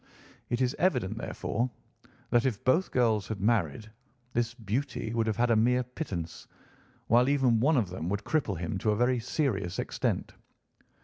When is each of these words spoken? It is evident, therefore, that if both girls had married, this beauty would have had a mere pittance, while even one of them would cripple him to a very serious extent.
It 0.49 0.61
is 0.61 0.75
evident, 0.79 1.19
therefore, 1.19 1.69
that 2.31 2.43
if 2.47 2.63
both 2.63 2.89
girls 2.89 3.27
had 3.27 3.39
married, 3.39 3.87
this 4.33 4.55
beauty 4.55 5.13
would 5.13 5.27
have 5.27 5.37
had 5.37 5.51
a 5.51 5.55
mere 5.55 5.83
pittance, 5.83 6.47
while 7.05 7.29
even 7.29 7.59
one 7.59 7.77
of 7.77 7.91
them 7.91 8.09
would 8.09 8.23
cripple 8.23 8.57
him 8.57 8.79
to 8.79 8.89
a 8.89 8.95
very 8.97 9.19
serious 9.19 9.77
extent. 9.77 10.33